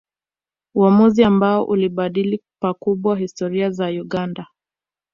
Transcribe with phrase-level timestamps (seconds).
[0.75, 4.47] Uamuzi ambao uliibadili pakubwa historia ya Uganda